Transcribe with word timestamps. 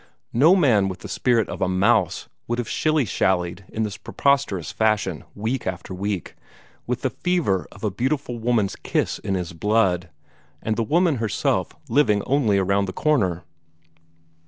No 0.33 0.55
man 0.55 0.87
with 0.89 1.01
the 1.01 1.07
spirit 1.07 1.47
of 1.47 1.61
a 1.61 1.67
mouse 1.69 2.27
would 2.47 2.57
have 2.57 2.67
shilly 2.67 3.05
shallied 3.05 3.65
in 3.69 3.83
this 3.83 3.97
preposterous 3.97 4.71
fashion, 4.71 5.23
week 5.35 5.67
after 5.67 5.93
week, 5.93 6.35
with 6.87 7.03
the 7.03 7.11
fever 7.11 7.67
of 7.71 7.83
a 7.83 7.91
beautiful 7.91 8.39
woman's 8.39 8.75
kiss 8.75 9.19
in 9.19 9.35
his 9.35 9.53
blood, 9.53 10.09
and 10.59 10.75
the 10.75 10.81
woman 10.81 11.17
herself 11.17 11.73
living 11.87 12.23
only 12.23 12.59
round 12.59 12.87
the 12.87 12.93
corner. 12.93 13.43